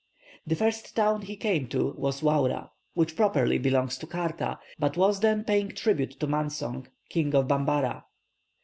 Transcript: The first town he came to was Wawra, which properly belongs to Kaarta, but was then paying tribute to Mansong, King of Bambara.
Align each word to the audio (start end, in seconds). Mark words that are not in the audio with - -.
The 0.47 0.55
first 0.55 0.95
town 0.95 1.21
he 1.21 1.35
came 1.35 1.67
to 1.67 1.93
was 1.95 2.21
Wawra, 2.21 2.71
which 2.95 3.15
properly 3.15 3.59
belongs 3.59 3.99
to 3.99 4.07
Kaarta, 4.07 4.57
but 4.79 4.97
was 4.97 5.19
then 5.19 5.43
paying 5.43 5.69
tribute 5.69 6.19
to 6.21 6.25
Mansong, 6.25 6.87
King 7.09 7.35
of 7.35 7.47
Bambara. 7.47 8.05